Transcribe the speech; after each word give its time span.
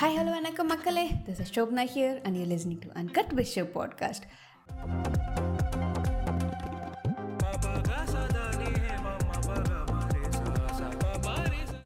Hi 0.00 0.16
hello 0.16 0.30
வணக்கம் 0.30 0.66
மக்களே. 0.66 1.10
This 1.26 1.40
is 1.40 1.52
Shobna 1.58 1.84
here 1.94 2.16
and 2.22 2.36
you 2.36 2.44
listening 2.44 2.80
to 2.80 2.88
uncut 3.00 3.32
with 3.34 3.52
Sho 3.54 3.62
podcast 3.74 4.24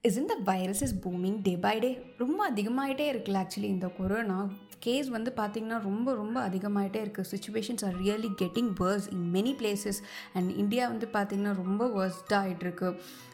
is 0.02 0.16
இந்த 0.16 0.34
virus 0.44 0.82
is 0.82 0.94
booming 1.02 1.42
day 1.42 1.56
by 1.56 1.78
day 1.78 1.90
ரொம்ப 2.18 2.50
அதிகமாகிட்டே 2.50 3.06
இருக்குல்ல 3.12 3.40
actually 3.42 3.70
இந்த 3.70 3.88
corona 3.88 4.38
case 4.78 5.08
வந்து 5.08 5.32
பார்த்திங்கன்னா 5.36 5.82
ரொம்ப 5.82 6.14
ரொம்ப 6.14 6.48
அதிகமாகிட்டே 6.48 7.00
இருக்குது 7.02 7.30
situations 7.30 7.84
are 7.84 7.96
really 7.96 8.30
getting 8.42 8.70
worse 8.80 9.08
in 9.12 9.32
many 9.34 9.52
places 9.54 10.00
and 10.32 10.56
India 10.56 10.88
வந்து 10.88 11.08
பார்த்திங்கன்னா 11.12 11.54
ரொம்ப 11.54 11.86
வேர்ஸ்டாக 11.88 12.40
ஆகிட்டுருக்கு 12.42 12.90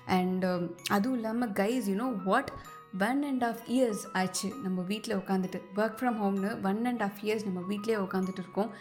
அண்ட் 0.07 0.45
அதுவும் 0.91 1.15
இல்லாமல் 1.15 1.51
guys 1.51 1.89
you know 1.89 2.09
what 2.25 2.51
one 2.93 3.23
and 3.23 3.45
half 3.45 3.61
years 3.67 4.05
ஆச்சு 4.13 4.55
நம்ம 4.63 4.83
வீட்டில் 4.83 5.17
உட்காந்துட்டு 5.17 5.61
ஒர்க் 5.77 5.99
ஃப்ரம் 6.01 6.19
ஹோம்னு 6.23 6.65
ஒன் 6.65 6.85
அண்ட் 6.85 7.03
ஆஃப் 7.03 7.19
இயர்ஸ் 7.23 7.45
நம்ம 7.45 7.61
வீட்டிலே 7.61 7.97
உட்காந்துட்டு 7.97 8.39
இருக்கோம். 8.39 8.73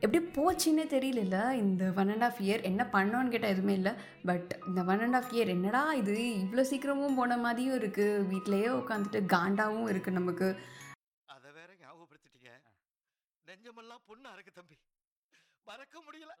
எப்படி 0.00 0.26
போச்சுன்னே 0.26 0.84
தெரியல 0.94 1.52
இந்த 1.52 1.92
ஒன் 1.96 2.08
அண்ட் 2.08 2.22
ஆஃப் 2.22 2.40
இயர் 2.40 2.62
என்ன 2.62 2.88
பண்ணோன்னு 2.92 3.28
கேட்டால் 3.28 3.50
எதுவுமே 3.50 3.72
இல்லை. 3.72 3.92
பட் 4.24 4.58
இந்த 4.66 4.82
ஒன் 4.82 5.00
அண்ட் 5.00 5.14
ஆஃப் 5.14 5.32
இயர் 5.32 5.46
என்னடா 5.46 5.92
இது? 5.92 6.12
இவ்வளோ 6.12 6.64
சீக்கிரமும் 6.70 7.16
போன 7.16 7.36
மாதிரியும் 7.36 7.78
இருக்குது 7.80 8.26
வீட்டிலையே 8.32 8.68
உட்காந்துட்டு 8.80 9.20
காண்டாவும் 9.34 9.88
இருக்குது 9.92 10.10
நமக்கு. 10.10 10.56
அத 11.24 11.50
வேற 11.50 11.72
ஞாபகப்படுத்திட்டீங்க. 11.72 12.50
நெஞ்சமெல்லாம் 13.46 14.02
பொண்ணா 14.08 14.32
இருக்கு 14.32 14.52
தம்பி. 14.54 14.76
மறக்க 15.64 15.98
முடியல. 15.98 16.32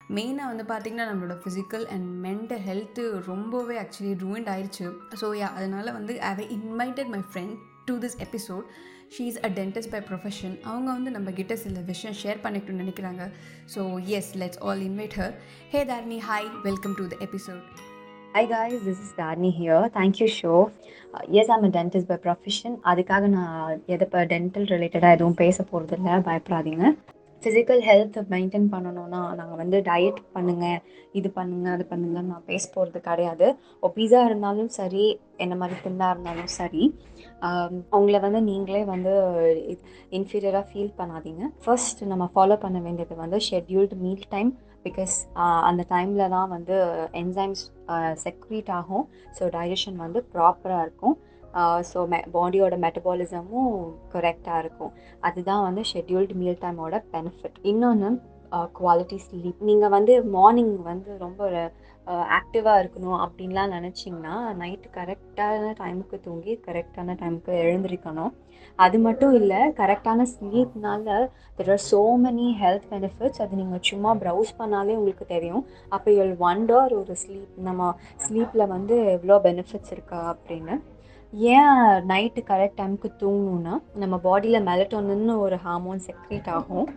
மெயினாக 0.00 0.50
வந்து 0.50 0.64
பார்த்திங்கன்னா 0.70 1.06
நம்மளோட 1.08 1.36
ஃபிசிக்கல் 1.42 1.84
அண்ட் 1.94 2.08
மென்டல் 2.26 2.62
ஹெல்த்து 2.66 3.04
ரொம்பவே 3.30 3.76
ஆக்சுவலி 3.84 4.12
ரூயின்ட் 4.24 4.50
ஆயிடுச்சு 4.52 4.86
ஸோ 5.20 5.28
யா 5.40 5.48
அதனால் 5.58 5.90
வந்து 5.96 6.14
I 6.28 6.46
invited 6.58 7.10
my 7.14 7.20
friend 7.30 7.56
to 7.88 7.94
this 8.04 8.16
episode 8.26 8.66
she 9.14 9.24
is 9.30 9.40
a 9.48 9.50
dentist 9.58 9.92
by 9.94 10.00
profession 10.10 10.54
அவங்க 10.70 10.88
வந்து 10.96 11.10
நம்ம 11.16 11.32
கிட்ட 11.38 11.56
சில 11.64 11.82
விஷயம் 11.90 12.16
ஷேர் 12.22 12.40
பண்ணிக்கணும்னு 12.44 12.84
நினைக்கிறாங்க. 12.84 13.24
So 13.74 13.82
yes 14.18 14.30
let's 14.42 14.60
all 14.66 14.84
invite 14.88 15.16
her 15.20 15.34
hey 15.74 15.82
Tharni 15.92 16.20
hi 16.28 16.48
welcome 16.68 16.96
to 17.00 17.06
the 17.14 17.18
episode 17.28 17.66
Hi 18.36 18.44
guys 18.54 18.86
this 18.86 19.02
is 19.04 19.12
Tharni 19.20 19.50
here 19.58 19.84
thank you 19.98 20.26
Sho 20.38 20.54
yes 21.40 21.50
Uh, 21.50 21.58
a 21.58 21.70
dentist 21.76 22.10
by 22.12 22.18
profession 22.24 22.74
அதுக்காக 22.92 23.28
நான் 23.36 23.82
எதை 23.94 24.02
இப்போ 24.08 24.22
டென்டல் 24.32 24.66
ரிலேட்டடாக 24.72 25.16
எதுவும் 25.16 25.38
பேச 25.42 25.64
போகிறதில்ல 25.70 26.18
பயப்படாதீங்க. 26.28 26.84
ஃபிசிக்கல் 27.42 27.82
ஹெல்த்தை 27.88 28.22
மெயின்டைன் 28.34 28.68
பண்ணணும்னா 28.74 29.20
நாங்கள் 29.38 29.60
வந்து 29.62 29.78
டயட் 29.88 30.20
பண்ணுங்கள் 30.36 30.80
இது 31.18 31.28
பண்ணுங்கள் 31.38 31.74
அது 31.76 31.84
பண்ணுங்கன்னு 31.90 32.32
நான் 32.34 32.48
பேச 32.50 32.64
போகிறது 32.74 33.00
கிடையாது. 33.08 33.46
ஒபீஸா 33.88 34.20
இருந்தாலும் 34.28 34.70
சரி 34.78 35.04
என்ன 35.44 35.54
மாதிரி 35.60 35.76
தின்னாக 35.84 36.14
இருந்தாலும் 36.14 36.50
சரி 36.58 36.84
அவங்கள 37.94 38.20
வந்து 38.26 38.40
நீங்களே 38.50 38.82
வந்து 38.94 39.12
இன்ஃபீரியராக 40.18 40.64
ஃபீல் 40.70 40.96
பண்ணாதீங்க. 41.00 41.44
ஃபர்ஸ்ட் 41.64 42.02
நம்ம 42.12 42.26
ஃபாலோ 42.34 42.58
பண்ண 42.64 42.80
வேண்டியது 42.86 43.16
வந்து 43.24 43.40
ஷெட்யூல்டு 43.48 43.98
மீல் 44.04 44.26
டைம் 44.34 44.52
பிகாஸ் 44.86 45.14
அந்த 45.68 45.82
டைமில் 45.94 46.32
தான் 46.34 46.50
வந்து 46.56 46.76
என்சைம்ஸ் 47.22 47.62
செக்ரீட் 48.26 48.70
ஆகும். 48.80 49.06
ஸோ 49.38 49.44
டைஜஷன் 49.56 49.98
வந்து 50.04 50.20
ப்ராப்பராக 50.34 50.84
இருக்கும். 50.86 51.16
ஸோ 51.90 51.98
மெ 52.12 52.18
பாடியோட 52.36 52.74
மெட்டபாலிசமும் 52.84 53.74
கரெக்டாக 54.14 54.62
இருக்கும். 54.62 54.94
அதுதான் 55.28 55.66
வந்து 55.68 55.84
ஷெட்யூல்டு 55.92 56.36
மீல் 56.42 56.62
டைமோட 56.64 57.02
பெனிஃபிட் 57.14 57.60
இன்னொன்று 57.72 58.10
குவாலிட்டி 58.78 59.16
ஸ்லீப் 59.26 59.60
நீங்கள் 59.68 59.92
வந்து 59.94 60.12
மார்னிங் 60.34 60.76
வந்து 60.90 61.10
ரொம்ப 61.24 61.48
ஆக்டிவாக 62.36 62.80
இருக்கணும் 62.82 63.20
அப்படின்லாம் 63.22 63.72
நினச்சிங்கன்னா 63.76 64.34
நைட்டு 64.60 64.88
கரெக்டான 64.96 65.72
டைமுக்கு 65.80 66.16
தூங்கி 66.26 66.52
கரெக்டான 66.66 67.16
டைமுக்கு 67.22 67.52
எழுந்திருக்கணும். 67.62 68.32
அது 68.84 68.96
மட்டும் 69.06 69.34
இல்லை 69.40 69.60
கரெக்டான 69.80 70.26
ஸ்லீப்னால 70.34 71.16
there 71.58 71.72
are 71.74 71.82
so 71.90 72.02
many 72.24 72.46
health 72.62 72.86
benefits 72.92 73.42
அது 73.44 73.60
நீங்கள் 73.60 73.84
சும்மா 73.90 74.12
ப்ரௌஸ் 74.22 74.52
பண்ணாலே 74.60 74.96
உங்களுக்கு 75.00 75.26
தெரியும். 75.34 75.64
அப்போ 75.96 76.26
ஒன் 76.50 76.62
டார் 76.70 76.94
ஒரு 77.00 77.16
ஸ்லீப் 77.22 77.56
நம்ம 77.68 77.92
ஸ்லீப்பில் 78.26 78.70
வந்து 78.76 78.96
எவ்வளோ 79.16 79.38
பெனிஃபிட்ஸ் 79.48 79.94
இருக்கா 79.96 80.20
அப்படின்னு. 80.34 80.76
ஏன் 81.32 81.78
நைட்டு 82.10 82.40
கரெக்ட் 82.50 82.78
டைமுக்கு 82.80 83.08
தூங்கணும்னா 83.22 83.74
நம்ம 84.02 84.14
பாடியில் 84.26 84.66
மெலட்டோன்னு 84.68 85.34
ஒரு 85.44 85.56
ஹார்மோன் 85.64 86.02
செக்ரேட் 86.06 86.50
ஆகும். 86.56 86.88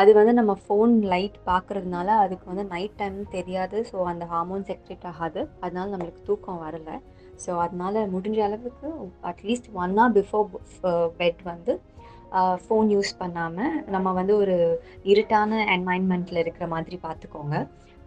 அது 0.00 0.10
வந்து 0.18 0.32
நம்ம 0.40 0.52
ஃபோன் 0.64 0.92
லைட் 1.12 1.38
பார்க்குறதுனால 1.50 2.08
அதுக்கு 2.24 2.46
வந்து 2.50 2.64
நைட் 2.74 2.98
டைம் 3.00 3.18
தெரியாது. 3.36 3.78
ஸோ 3.90 3.96
அந்த 4.12 4.26
ஹார்மோன் 4.32 4.66
செக்ரேட் 4.70 5.06
ஆகாது. 5.12 5.42
அதனால 5.64 5.86
நம்மளுக்கு 5.94 6.22
தூக்கம் 6.28 6.62
வரலை. 6.66 6.96
ஸோ 7.44 7.50
அதனால் 7.64 7.98
முடிஞ்ச 8.14 8.38
அளவுக்கு 8.46 8.88
at least 9.30 9.70
one 9.82 9.96
hour 10.00 10.14
before 10.18 10.48
bed 11.20 11.42
வந்து 11.52 11.74
ஃபோன் 12.64 12.90
யூஸ் 12.94 13.12
பண்ணாமல் 13.22 13.78
நம்ம 13.94 14.08
வந்து 14.18 14.34
ஒரு 14.42 14.56
இருட்டான 15.12 15.60
என்வாயன்மெண்ட்டில் 15.76 16.42
இருக்கிற 16.42 16.66
மாதிரி 16.74 16.98
பார்த்துக்கோங்க 17.06 17.56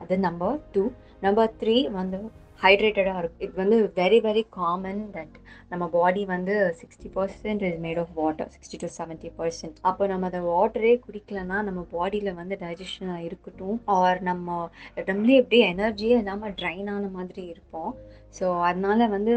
அது 0.04 0.16
நம்பர் 0.28 0.56
டூ 0.76 0.84
நம்பர் 1.26 1.52
த்ரீ 1.62 1.76
வந்து 2.00 2.18
ஹைட்ரேட்டடாக 2.64 3.22
இருக்கும் 3.22 3.46
இது 3.46 3.56
வந்து 3.62 3.78
வெரி 4.00 4.20
வெரி 4.28 4.44
காமன் 4.58 5.02
தட் 5.16 5.36
நம்ம 5.72 5.86
பாடி 5.96 6.22
வந்து 6.34 6.56
sixty 6.80 7.10
percent 7.16 7.64
is 7.70 7.80
made 7.86 8.00
of 8.04 8.14
water 8.22 8.50
sixty 8.56 8.78
to 8.84 8.90
seventy 8.98 9.30
percent 9.40 9.78
அப்போ 9.90 10.04
நம்ம 10.12 10.30
அந்த 10.32 10.42
வாட்டரே 10.52 10.94
குடிக்கலன்னா 11.06 11.60
நம்ம 11.70 11.82
பாடியில் 11.96 12.38
வந்து 12.42 12.58
டைஜஷனாக 12.64 13.28
இருக்கட்டும் 13.28 13.80
ஆர் 13.98 14.22
நம்ம 14.30 14.58
நம்மளே 15.10 15.38
எப்படியே 15.42 15.66
எனர்ஜியே 15.74 16.18
இல்லாமல் 16.24 16.58
ட்ரைன் 16.62 16.90
ஆன 16.96 17.10
மாதிரி 17.18 17.44
இருப்போம். 17.54 17.92
ஸோ 18.40 18.46
அதனால 18.70 19.08
வந்து 19.16 19.36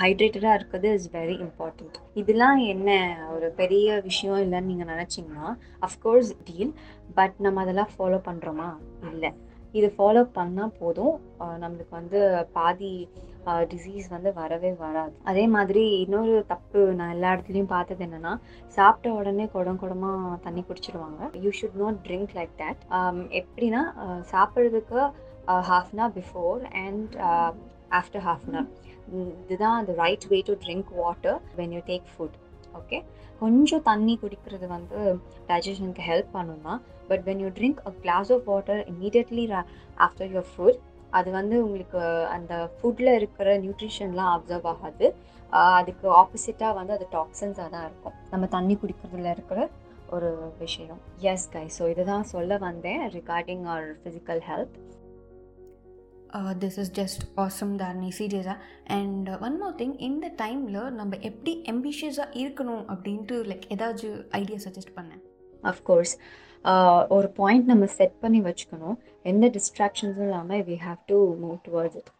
ஹைட்ரேட்டடாக 0.00 0.58
இருக்கிறது 0.58 0.90
இஸ் 0.98 1.08
வெரி 1.16 1.34
இம்பார்ட்டண்ட் 1.46 1.96
இதெல்லாம் 2.20 2.60
என்ன 2.74 2.90
ஒரு 3.34 3.48
பெரிய 3.60 4.00
விஷயம் 4.06 4.40
இல்லைன்னு 4.44 4.70
நீங்கள் 4.70 4.90
நினச்சிங்கன்னா 4.92 5.48
அஃப்கோர்ஸ் 5.88 6.30
டீல் 6.48 6.72
பட் 7.18 7.36
நம்ம 7.46 7.62
அதெல்லாம் 7.64 7.92
ஃபாலோ 7.96 8.20
பண்ணுறோமா 8.28 8.68
இல்லை. 9.12 9.32
இது 9.78 9.88
ஃபாலோ 9.96 10.22
பண்ணால் 10.38 10.76
போதும். 10.80 11.14
நம்மளுக்கு 11.62 11.94
வந்து 12.00 12.20
பாதி 12.56 12.92
டிசீஸ் 13.70 14.06
வந்து 14.14 14.30
வரவே 14.40 14.70
வராது. 14.82 15.14
அதே 15.30 15.44
மாதிரி 15.54 15.82
இன்னொரு 16.02 16.34
தப்பு 16.52 16.80
நான் 16.98 17.14
எல்லா 17.14 17.30
இடத்துலையும் 17.34 17.72
பார்த்தது 17.72 18.04
என்னென்னா 18.06 18.32
சாப்பிட்ட 18.76 19.14
உடனே 19.20 19.46
குடம் 19.54 19.80
குடமாக 19.82 20.36
தண்ணி 20.46 20.62
குடிச்சிடுவாங்க 20.68 21.30
you 21.44 21.52
should 21.60 21.80
not 21.82 21.98
drink 22.06 22.34
like 22.38 22.54
that 22.62 22.82
எப்படின்னா 23.40 23.82
சாப்பிட்றதுக்கு 24.34 25.00
half 25.70 25.90
an 25.92 26.02
hour 26.02 26.16
before 26.20 26.60
and 26.84 27.14
after 28.00 28.24
half 28.28 28.46
an 28.48 28.58
hour 28.58 28.70
இதுதான் 29.44 29.78
அந்த 29.80 29.92
right 30.02 30.26
way 30.32 30.40
to 30.50 30.56
drink 30.64 30.92
water 31.02 31.38
when 31.58 31.74
you 31.76 31.82
take 31.90 32.08
food 32.12 32.36
okay 32.74 32.98
கொஞ்சம் 33.40 33.82
தண்ணி 33.82 34.14
குடிக்கிறது 34.22 34.66
வந்து 34.68 34.98
டைஜஷனுக்கு 35.48 36.02
ஹெல்ப் 36.10 36.32
பண்ணும் 36.32 36.80
but 37.10 37.24
when 37.28 37.42
you 37.44 37.50
drink 37.58 37.82
a 37.88 37.92
glass 38.02 38.30
of 38.32 38.46
water 38.46 38.82
immediately 38.92 39.44
after 39.98 40.30
your 40.30 40.50
food 40.52 40.80
அது 41.12 41.30
வந்து 41.30 41.56
உங்களுக்கு 41.64 42.02
அந்த 42.36 42.52
ஃபுட்டில் 42.76 43.16
இருக்கிற 43.16 43.48
நியூட்ரிஷன்லாம் 43.64 44.30
அப்சர்வ் 44.34 44.68
ஆகாது. 44.70 45.06
அதுக்கு 45.72 46.06
ஆப்போசிட்டாக 46.20 46.76
வந்து 46.78 46.92
அது 46.92 47.06
டாக்ஸன்ஸாக 47.16 47.68
தான் 47.74 47.84
இருக்கும். 47.84 48.14
நம்ம 48.30 48.46
தண்ணி 48.54 48.74
குடிக்கிறதுல 48.74 49.32
இருக்கிற 49.36 49.58
ஒரு 50.08 50.30
விஷயம். 50.58 51.00
எஸ் 51.32 51.46
கை 51.50 51.64
ஸோ 51.76 51.82
இதுதான் 51.92 52.24
சொல்ல 52.32 52.56
வந்தேன் 52.64 53.02
regarding 53.18 53.64
our 53.72 53.88
physical 54.00 54.42
health 54.48 54.78
this 56.62 56.78
is 56.82 56.92
just 57.00 57.24
awesome 57.44 57.74
Tharni 57.80 58.10
சீரியஸாக 58.18 58.58
அண்ட் 58.98 59.28
ஒன் 59.46 59.58
மோர் 59.62 59.74
திங் 59.80 59.96
இந்த 60.08 60.26
டைமில் 60.42 60.80
நம்ம 61.00 61.18
எப்படி 61.30 61.52
எம்பிஷியஸாக 61.72 62.38
இருக்கணும் 62.42 62.84
அப்படின்ட்டு 62.94 63.36
லைக் 63.50 63.66
ஏதாச்சும் 63.74 64.22
ஐடியா 64.40 64.58
சஜஸ்ட் 64.66 64.94
பண்ணேன் 64.98 65.22
அஃப்கோர்ஸ் 65.72 66.14
ஒரு 67.16 67.28
பாயிண்ட் 67.38 67.70
நம்ம 67.72 67.84
செட் 67.98 68.18
பண்ணி 68.22 68.40
வச்சுக்கணும். 68.48 68.96
எந்த 69.30 69.46
டிஸ்ட்ராக்ஷன்ஸும் 69.56 70.26
இல்லாமல் 70.26 70.64
we 70.68 70.76
have 70.86 71.00
to 71.10 71.18
move 71.44 71.56
towards 71.68 71.96
it 72.00 72.10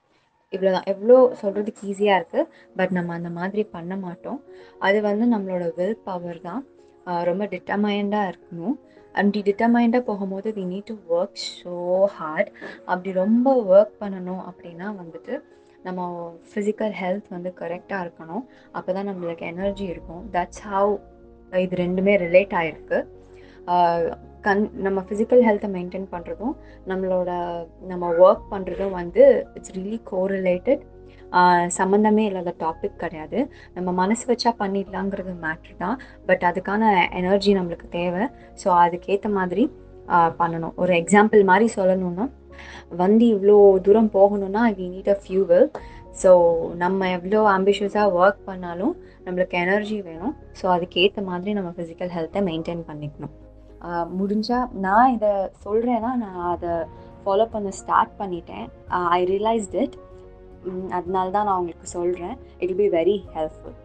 இவ்வளோதான் 0.53 0.89
எவ்வளோ 0.93 1.17
சொல்கிறதுக்கு 1.43 1.87
ஈஸியாக 1.91 2.19
இருக்குது 2.21 2.49
பட் 2.79 2.93
நம்ம 2.97 3.15
அந்த 3.19 3.31
மாதிரி 3.39 3.63
பண்ண 3.77 3.93
மாட்டோம். 4.07 4.41
அது 4.87 4.99
வந்து 5.09 5.27
நம்மளோட 5.35 5.67
வில் 5.79 6.03
பவர் 6.09 6.41
தான் 6.49 6.63
uh, 7.09 7.23
ரொம்ப 7.29 7.45
டிட்டர்மைண்டாக 7.55 8.31
இருக்கணும். 8.33 8.77
அப்படி 9.19 9.41
டிட்டர்மைண்டாக 9.49 10.03
போகும்போது 10.11 10.49
we 10.59 10.65
need 10.73 10.91
to 10.91 10.97
work 11.17 11.41
so 11.61 11.75
hard 12.19 12.51
அப்படி 12.91 13.11
ரொம்ப 13.23 13.49
ஒர்க் 13.73 13.95
பண்ணணும் 14.03 14.43
அப்படின்னா 14.51 14.89
வந்துட்டு 15.01 15.35
நம்ம 15.87 16.01
ஃபிசிக்கல் 16.51 16.95
ஹெல்த் 17.01 17.29
வந்து 17.37 17.51
கரெக்டாக 17.61 18.05
இருக்கணும். 18.05 18.45
அப்போ 18.79 18.91
தான் 18.97 19.09
நம்மளுக்கு 19.11 19.45
எனர்ஜி 19.53 19.87
இருக்கும். 19.95 20.23
தட்ஸ் 20.37 20.63
ஹவ் 20.73 20.93
இது 21.53 21.77
ரெண்டுமே 21.85 22.13
ரிலேட் 22.27 22.55
ஆகிருக்கு 22.61 22.99
கண் 24.47 24.63
நம்ம 24.85 25.01
ஃபிசிக்கல் 25.09 25.43
ஹெல்த்தை 25.47 25.69
மெயின்டைன் 25.75 26.07
பண்ணுறதும் 26.15 26.55
நம்மளோட 26.91 27.31
நம்ம 27.91 28.05
ஒர்க் 28.25 28.47
பண்ணுறதும் 28.55 28.97
வந்து 29.01 29.25
இட்ஸ் 29.57 29.75
ரியலி 29.77 29.99
கோரிலேட்டட் 30.13 30.83
சம்மந்தமே 31.79 32.25
இல்லாத 32.31 32.55
டாபிக் 32.65 33.01
கிடையாது. 33.05 33.39
நம்ம 33.77 33.89
மனசு 34.03 34.25
வச்சா 34.33 34.51
பண்ணிடலாங்கிறது 34.63 35.33
மேட்ரு 35.45 35.75
தான். 35.85 35.97
பட் 36.29 36.45
அதுக்கான 36.51 36.93
எனர்ஜி 37.21 37.53
நம்மளுக்கு 37.59 37.89
தேவை. 37.99 38.25
ஸோ 38.63 38.69
அதுக்கேற்ற 38.85 39.31
மாதிரி 39.39 39.65
பண்ணணும். 40.41 40.75
ஒரு 40.83 40.93
எக்ஸாம்பிள் 41.03 41.43
மாதிரி 41.51 41.67
சொல்லணும்னா 41.79 42.27
வந்து 43.03 43.25
இவ்வளோ 43.35 43.57
தூரம் 43.87 44.11
போகணும்னா 44.17 44.63
we 44.79 44.87
need 44.95 45.13
a 45.15 45.19
fuel 45.23 45.67
so 46.23 46.31
நம்ம 46.83 47.09
எவ்வளோ 47.17 47.39
ஆம்பிஷியஸாக 47.57 48.17
ஒர்க் 48.21 48.43
பண்ணாலும் 48.49 48.95
நம்மளுக்கு 49.27 49.57
எனர்ஜி 49.65 49.97
வேணும். 50.09 50.35
ஸோ 50.59 50.65
அதுக்கேற்ற 50.75 51.23
மாதிரி 51.31 51.53
நம்ம 51.59 51.71
ஃபிசிக்கல் 51.77 52.13
ஹெல்த்தை 52.17 52.43
மெயின்டைன் 52.51 52.83
பண்ணிக்கணும். 52.91 53.35
முடிஞ்சால் 54.19 54.67
நான் 54.85 55.13
இதை 55.17 55.31
சொல்கிறேன்னா 55.65 56.11
நான் 56.25 56.43
அதை 56.55 56.75
ஃபாலோ 57.23 57.47
பண்ண 57.55 57.71
ஸ்டார்ட் 57.81 58.13
பண்ணிட்டேன். 58.21 58.67
ஐ 59.17 59.21
ரியலைஸ்ட் 59.33 59.77
இட் 59.83 59.97
அதனால 60.99 61.27
தான் 61.37 61.47
நான் 61.49 61.61
உங்களுக்கு 61.63 61.89
சொல்கிறேன் 61.99 62.35
it 62.65 62.77
be 62.81 62.89
very 62.99 63.17
helpful 63.37 63.77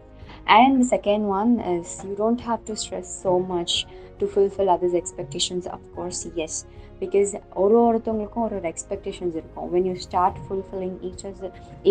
and 0.58 0.80
second 0.94 1.24
one 1.38 1.52
is 1.74 1.94
you 2.08 2.12
don't 2.22 2.44
have 2.48 2.60
to 2.68 2.74
stress 2.82 3.12
so 3.24 3.32
much 3.54 3.74
to 4.20 4.26
fulfil 4.32 4.70
others 4.74 4.96
expectations 5.00 5.68
of course 5.76 6.22
yes 6.44 6.58
because 7.02 7.32
ஒரு 7.62 7.76
ஒருத்தவங்களுக்கும் 7.88 8.44
ஒரு 8.46 8.56
ஒரு 8.60 8.68
எக்ஸ்பெக்டேஷன்ஸ் 8.72 9.34
இருக்கும். 9.40 9.66
When 9.74 9.86
you 9.88 9.94
start 10.06 10.38
fulfilling 10.46 10.96
each 11.08 11.24
as 11.30 11.42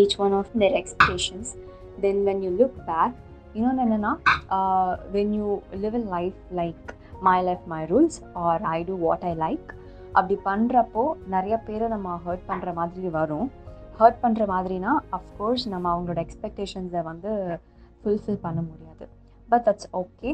each 0.02 0.16
one 0.26 0.36
of 0.40 0.52
their 0.64 0.76
expectations 0.82 1.52
then 2.06 2.22
when 2.30 2.42
you 2.46 2.52
look 2.62 2.78
back 2.90 3.16
இன்னொன்று 3.58 3.84
என்னென்னா 3.86 4.14
when 5.16 5.34
you 5.40 5.48
live 5.84 5.96
in 6.02 6.10
life 6.16 6.40
like 6.62 6.90
my 7.30 7.38
life 7.50 7.64
my 7.76 7.82
rules 7.94 8.20
are 8.46 8.66
I 8.76 8.80
do 8.90 8.98
what 9.06 9.24
I 9.32 9.34
like 9.46 9.70
அப்படி 10.18 10.36
பண்ணுறப்போ 10.50 11.06
நிறைய 11.36 11.56
பேரை 11.68 11.88
நம்ம 11.96 12.20
hurt 12.26 12.46
பண்ணுற 12.50 12.70
மாதிரி 12.80 13.10
வரும். 13.18 13.48
ஹர்ட் 14.00 14.20
பண்ணுற 14.24 14.44
மாதிரினா 14.54 14.92
அஃப்கோர்ஸ் 15.18 15.66
நம்ம 15.74 15.86
அவங்களோட 15.94 16.20
எக்ஸ்பெக்டேஷன்ஸை 16.26 17.02
வந்து 17.12 17.32
ஃபுல்ஃபில் 18.02 18.44
பண்ண 18.46 18.60
முடியாது. 18.70 19.06
பட் 19.52 19.64
தட்ஸ் 19.68 19.90
ஓகே 20.02 20.32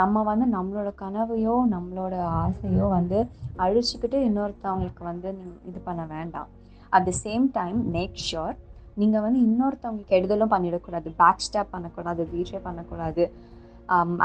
நம்ம 0.00 0.22
வந்து 0.28 0.46
நம்மளோட 0.56 0.90
கனவையோ 1.02 1.54
நம்மளோட 1.74 2.14
ஆசையோ 2.42 2.86
வந்து 2.98 3.18
அழிச்சிக்கிட்டு 3.64 4.18
இன்னொருத்தவங்களுக்கு 4.28 5.02
வந்து 5.10 5.28
இது 5.70 5.78
பண்ண 5.88 6.02
வேண்டாம். 6.14 6.50
At 6.96 7.06
the 7.08 7.14
same 7.24 7.46
time 7.58 7.78
make 7.96 8.20
sure 8.28 8.54
நீங்கள் 9.00 9.24
வந்து 9.26 9.40
இன்னொருத்தவங்களுக்கு 9.48 10.12
கெடுதலும் 10.14 10.52
பண்ணிடக்கூடாது 10.54 11.08
பேக் 11.22 11.44
ஸ்டாப் 11.46 11.72
பண்ணக்கூடாது 11.74 12.24
பீட்ரே 12.32 12.60
பண்ணக்கூடாது. 12.68 13.24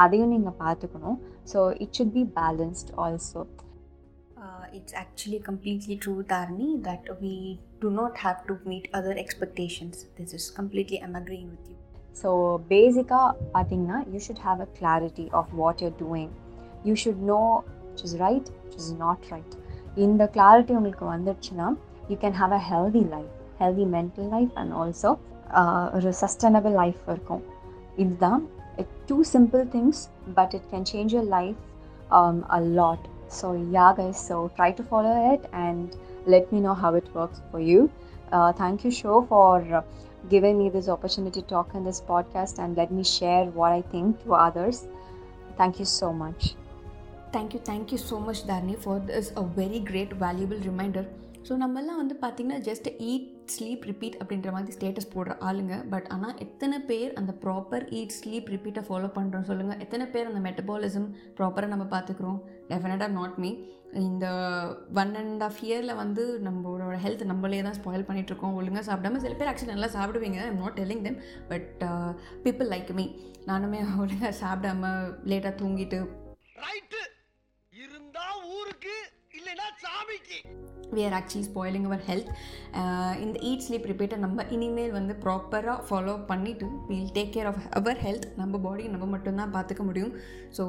அதையும் 0.04 0.32
நீங்கள் 0.34 0.58
பார்த்துக்கணும். 0.62 1.18
So 1.52 1.58
it 1.84 1.94
should 1.96 2.14
be 2.18 2.22
balanced 2.38 2.92
also 3.04 3.42
Uh, 4.39 4.65
it's 4.73 4.93
actually 4.95 5.39
completely 5.39 5.95
true, 5.97 6.23
Dharni, 6.23 6.83
that 6.83 7.05
we 7.19 7.59
do 7.81 7.89
not 7.91 8.17
have 8.17 8.45
to 8.47 8.59
meet 8.65 8.87
other 8.93 9.13
expectations. 9.17 10.05
This 10.17 10.33
is 10.33 10.51
completely, 10.51 11.01
I'm 11.01 11.15
agreeing 11.15 11.49
with 11.53 11.65
you. 11.69 11.77
So 12.21 12.29
பேசிக்காக 12.69 13.23
பார்த்தீங்கன்னா 13.53 13.97
you 14.11 14.19
should 14.25 14.41
have 14.45 14.59
a 14.65 14.67
clarity 14.77 15.25
of 15.39 15.49
what 15.59 15.81
you're 15.83 15.95
doing 16.01 16.29
you 16.87 16.93
should 17.01 17.23
know 17.31 17.39
it 17.87 18.03
is 18.07 18.15
right 18.21 18.49
it 18.65 18.75
is 18.79 18.91
not 19.01 19.25
right 19.33 19.55
இந்த 20.05 20.23
clarity 20.35 20.75
உங்களுக்கு 20.79 21.05
வந்துடுச்சுன்னா 21.15 21.67
you 22.11 22.17
can 22.23 22.37
have 22.41 22.53
a 22.59 22.61
healthy 22.69 23.03
life 23.15 23.33
healthy 23.61 23.87
mental 23.97 24.29
life 24.35 24.53
and 24.61 24.75
also 24.81 25.11
ஒரு 25.97 26.11
sustainable 26.21 26.75
life 26.81 27.01
இருக்கும் 27.13 27.43
இதுதான் 28.03 28.41
two 29.09 29.17
simple 29.33 29.65
things 29.75 30.01
but 30.39 30.55
it 30.59 30.67
can 30.73 30.87
change 30.93 31.13
your 31.17 31.29
life 31.37 31.59
a 32.57 32.61
lot 32.79 33.05
So 33.39 33.47
yeah 33.71 33.87
guys 33.99 34.21
so 34.29 34.37
try 34.57 34.71
to 34.79 34.85
follow 34.89 35.33
it 35.33 35.47
and 35.65 35.91
let 36.27 36.51
me 36.51 36.59
know 36.59 36.73
how 36.73 36.93
it 36.95 37.07
works 37.13 37.39
for 37.51 37.59
you. 37.61 37.81
Uh, 38.31 38.51
thank 38.53 38.83
you, 38.83 38.91
Show, 38.91 39.17
for 39.23 39.49
uh, 39.71 39.81
giving 40.29 40.57
me 40.57 40.69
this 40.69 40.87
opportunity 40.87 41.41
to 41.41 41.47
talk 41.47 41.75
in 41.75 41.83
this 41.83 42.01
podcast 42.03 42.57
and 42.57 42.75
let 42.75 42.91
me 42.91 43.03
share 43.05 43.45
what 43.59 43.71
I 43.71 43.81
think 43.93 44.23
to 44.23 44.33
others. 44.47 44.77
Thank 45.59 45.79
you 45.79 45.89
so 45.91 46.09
much. 46.23 46.43
Thank you 47.33 47.59
thank you 47.69 47.97
so 48.09 48.17
much 48.25 48.41
Tharni 48.49 48.75
for 48.83 48.99
this 49.07 49.29
a 49.41 49.43
very 49.57 49.79
great 49.89 50.13
valuable 50.21 50.59
reminder 50.67 51.07
so 51.47 51.53
நம்மெல்லாம் 51.63 51.99
வந்து 52.01 52.15
பார்த்திங்கன்னா 52.21 52.59
just 52.67 52.87
eat 53.09 53.25
sleep 53.54 53.84
repeat 53.90 54.16
அப்படின்ற 54.20 54.50
மாதிரி 54.54 54.76
status 54.76 55.10
போடுற 55.14 55.34
ஆளுங்க. 55.48 55.74
But 55.92 56.08
ஆனால் 56.14 56.38
எத்தனை 56.46 56.78
பேர் 56.90 57.12
அந்த 57.20 57.32
ப்ராப்பர் 57.44 57.84
ஈட் 57.98 58.16
ஸ்லீப் 58.20 58.48
ரிப்பீட்டை 58.54 58.82
ஃபாலோ 58.88 59.10
பண்ணுறோம் 59.18 59.48
சொல்லுங்கள் 59.50 59.82
எத்தனை 59.86 60.06
பேர் 60.14 60.30
அந்த 60.30 60.40
மெட்டபாலிசம் 60.46 61.08
ப்ராப்பராக 61.38 61.72
நம்ம 61.74 61.86
பார்த்துக்குறோம்? 61.96 62.40
டெஃபினட்டாக 62.70 63.16
நாட் 63.18 63.38
மீ 63.44 63.52
இந்த 64.02 64.26
ஒன் 65.00 65.12
அண்ட் 65.20 65.42
ஆஃப் 65.46 65.60
இயரில் 65.68 65.98
வந்து 66.00 66.24
நம்மளோட 66.46 66.96
ஹெல்த் 67.04 67.24
நம்மளே 67.30 67.60
தான் 67.66 67.78
ஸ்பாயில் 67.78 68.06
பண்ணிகிட்ருக்கோம் 68.08 68.56
ஒழுங்காக 68.58 68.84
சாப்பிடாம 68.88 69.22
சில 69.24 69.34
பேர் 69.38 69.50
ஆக்சுவலி 69.52 69.74
நல்லா 69.74 69.90
சாப்பிடுவீங்க. 69.96 70.38
I'm 70.48 70.60
not 70.64 70.78
telling 70.80 71.04
them 71.06 71.18
but 71.52 71.82
people 72.44 72.70
like 72.74 72.92
me 73.00 73.06
நானுமே 73.50 73.80
ஒழுங்காக 74.02 74.32
சாப்பிடாம 74.42 74.92
லேட்டாக 75.32 75.54
தூங்கிட்டு 75.62 76.00
ரைட்டு 76.66 77.00
இருந்தா 77.72 78.26
ஊருக்கு 78.58 78.96
இல்லைன்னா 79.38 79.68
சாமிக்கு. 79.84 80.40
We 80.92 81.04
are 81.06 81.12
actually 81.12 81.44
spoiling 81.44 81.84
our 81.88 82.00
health. 82.08 82.28
Uh, 82.80 83.12
இந்த 83.24 83.36
ஈட் 83.48 83.64
ஸ்லீப் 83.66 83.88
ரிப்பீட்டை 83.90 84.16
நம்ம 84.24 84.44
இனிமேல் 84.56 84.94
வந்து 84.98 85.14
ப்ராப்பராக 85.24 85.78
ஃபாலோ 85.88 86.14
பண்ணிவிட்டு 86.30 86.68
will 86.88 87.12
take 87.18 87.32
care 87.36 87.48
of 87.50 87.60
our 87.80 88.00
health 88.06 88.26
நம்ம 88.40 88.60
பாடி 88.66 88.86
நம்ம 88.94 89.08
மட்டும்தான் 89.14 89.54
பார்த்துக்க 89.56 89.84
முடியும். 89.90 90.14
So 90.58 90.64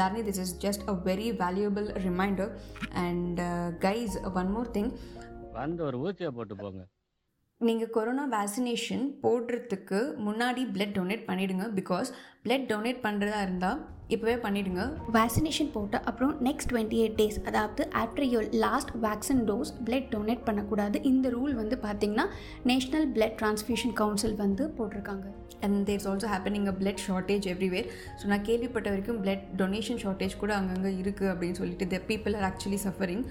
Dharani 0.00 0.22
this 0.28 0.40
is 0.44 0.54
just 0.64 0.84
a 0.92 0.96
very 1.10 1.28
valuable 1.42 1.88
reminder 2.08 2.50
and 3.04 3.40
guys 3.86 4.16
one 4.42 4.50
more 4.56 4.72
thing 4.78 4.90
வந்து 5.60 5.82
ஒரு 5.90 5.96
ஊசியை 6.06 6.32
போட்டு 6.38 6.56
போங்க. 6.62 6.82
நீங்கள் 7.60 7.90
கொரோனா 7.96 8.22
வேக்சினேஷன் 8.36 9.02
போடுறதுக்கு 9.24 9.98
முன்னாடி 10.26 10.62
பிளட் 10.74 10.94
டொனேட் 10.96 11.26
பண்ணிவிடுங்க 11.28 11.66
பிகாஸ் 11.76 12.08
பிளட் 12.44 12.66
டொனேட் 12.70 13.04
பண்ணுறதா 13.04 13.40
இருந்தால் 13.46 13.80
இப்போவே 14.14 14.36
பண்ணிவிடுங்க 14.44 14.82
வேக்சினேஷன் 15.18 15.70
போட்ட 15.76 16.00
அப்புறம் 16.10 16.32
நெக்ஸ்ட் 16.48 16.70
டுவெண்ட்டி 16.72 16.98
எயிட் 17.02 17.18
டேஸ் 17.20 17.38
அதாவது 17.48 17.82
after 18.02 18.28
your 18.34 18.48
last 18.64 18.92
vaccine 19.06 19.44
dose 19.50 19.72
blood 19.86 20.08
donate 20.14 20.42
பண்ணக்கூடாது. 20.48 20.96
இந்த 21.12 21.26
ரூல் 21.36 21.54
வந்து 21.60 21.78
பார்த்திங்கன்னா 21.86 22.26
நேஷ்னல் 22.70 23.06
பிளட் 23.16 23.38
டிரான்ஸ்ஃபியூஷன் 23.42 23.94
கவுன்சில் 24.02 24.36
வந்து 24.44 24.64
போட்டிருக்காங்க. 24.78 25.26
And 25.66 25.80
there's 25.88 26.06
also 26.10 26.28
happening 26.32 26.68
a 26.70 26.74
blood 26.78 27.02
shortage 27.06 27.44
everywhere 27.52 27.88
so 28.20 28.24
நான் 28.30 28.46
கேள்விப்பட்ட 28.48 28.86
வரைக்கும் 28.92 29.18
பிளட் 29.24 29.44
டொனேஷன் 29.60 30.00
ஷார்ட்டேஜ் 30.04 30.34
கூட 30.40 30.52
அங்கங்கே 30.60 30.90
இருக்குது 31.02 31.30
அப்படின்னு 31.32 31.58
சொல்லிட்டு 31.60 31.86
the 31.92 32.00
people 32.08 32.36
are 32.38 32.46
actually 32.48 32.80
suffering 32.86 33.22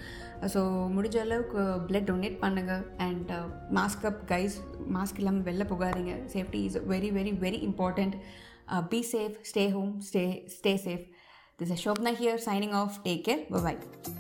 so 0.54 0.62
முடிஞ்ச 0.98 1.18
அளவுக்கு 1.26 1.64
பிளட் 1.90 2.08
டொனேட் 2.12 2.38
பண்ணுங்கள் 2.46 2.86
and 3.08 3.34
mask 3.80 4.08
up 4.12 4.22
guys 4.32 4.56
mask 4.98 5.20
இல்லாமல் 5.24 5.46
வெளில 5.50 5.66
போகாதீங்க. 5.74 6.16
Safety 6.36 6.62
is 6.70 6.80
very 6.94 7.12
very 7.20 7.34
very 7.46 7.60
important 7.70 8.16
Uh, 8.72 8.82
be 8.82 9.04
safe, 9.04 9.38
stay 9.44 9.70
home, 9.70 10.02
stay, 10.02 10.46
stay 10.48 10.78
safe. 10.78 11.08
This 11.58 11.70
is 11.70 11.82
Shobna 11.82 12.16
here 12.16 12.38
signing 12.38 12.74
off. 12.74 13.04
Take 13.04 13.26
care. 13.26 13.46
Bye 13.50 13.60
bye. 13.60 14.12